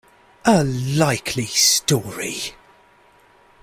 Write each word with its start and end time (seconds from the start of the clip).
A 0.45 0.63
likely 0.63 1.45
story! 1.45 2.55